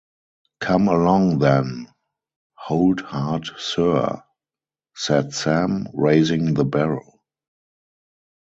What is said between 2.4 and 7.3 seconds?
‘Hold hard, Sir,’ said Sam, raising the barrow.